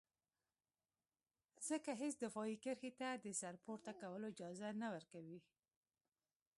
ځکه 1.67 1.91
هېڅ 2.01 2.13
دفاعي 2.25 2.55
کرښې 2.63 2.91
ته 2.99 3.09
د 3.23 3.25
سر 3.41 3.55
پورته 3.63 3.91
کولو 4.01 4.25
اجازه 4.33 4.67
نه 4.81 4.87
ورکوي. 4.95 5.39